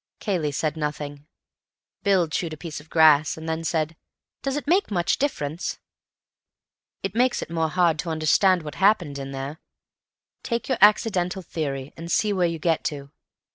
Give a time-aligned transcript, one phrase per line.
[0.19, 1.27] Cayley said nothing.
[2.01, 3.95] Bill chewed a piece of grass, and then said,
[4.41, 5.77] "Does it make much difference?"
[7.03, 9.59] "It makes it more hard to understand what happened in there.
[10.41, 13.11] Take your accidental theory and see where you get to.